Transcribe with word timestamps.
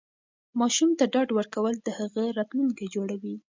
ماشوم 0.59 0.89
ته 0.99 1.05
ډاډ 1.13 1.29
ورکول 1.33 1.75
د 1.81 1.87
هغه 1.99 2.23
راتلونکی 2.37 2.85
جوړوي. 2.95 3.35